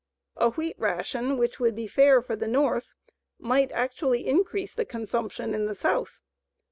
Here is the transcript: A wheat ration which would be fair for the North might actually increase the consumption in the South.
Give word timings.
A 0.35 0.49
wheat 0.49 0.79
ration 0.79 1.37
which 1.37 1.59
would 1.59 1.75
be 1.75 1.85
fair 1.85 2.23
for 2.23 2.35
the 2.35 2.47
North 2.47 2.95
might 3.37 3.71
actually 3.71 4.25
increase 4.25 4.73
the 4.73 4.83
consumption 4.83 5.53
in 5.53 5.67
the 5.67 5.75
South. 5.75 6.21